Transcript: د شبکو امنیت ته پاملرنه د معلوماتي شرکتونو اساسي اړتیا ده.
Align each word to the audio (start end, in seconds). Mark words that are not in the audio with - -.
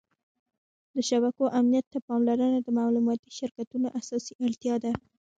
د 0.95 0.97
شبکو 1.09 1.43
امنیت 1.59 1.85
ته 1.93 1.99
پاملرنه 2.07 2.59
د 2.61 2.67
معلوماتي 2.77 3.29
شرکتونو 3.39 3.87
اساسي 3.99 4.33
اړتیا 4.45 4.75
ده. 4.83 4.91